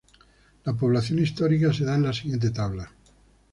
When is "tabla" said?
2.49-2.89